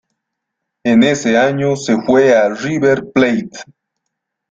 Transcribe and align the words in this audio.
En 0.83 1.03
ese 1.03 1.37
año 1.37 1.75
se 1.75 1.95
fue 2.01 2.35
a 2.35 2.49
River 2.49 3.11
Plate. 3.13 3.59